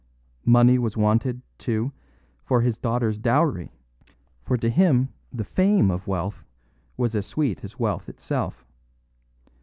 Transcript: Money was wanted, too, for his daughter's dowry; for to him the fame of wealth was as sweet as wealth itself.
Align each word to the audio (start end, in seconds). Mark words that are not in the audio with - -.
Money 0.47 0.79
was 0.79 0.97
wanted, 0.97 1.43
too, 1.59 1.91
for 2.43 2.61
his 2.61 2.79
daughter's 2.79 3.19
dowry; 3.19 3.71
for 4.41 4.57
to 4.57 4.67
him 4.67 5.09
the 5.31 5.43
fame 5.43 5.91
of 5.91 6.07
wealth 6.07 6.43
was 6.97 7.13
as 7.13 7.27
sweet 7.27 7.63
as 7.63 7.77
wealth 7.77 8.09
itself. 8.09 8.65